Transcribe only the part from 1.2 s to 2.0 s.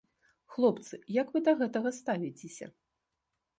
вы да гэтага